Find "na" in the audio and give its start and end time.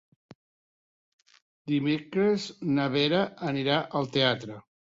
2.79-2.89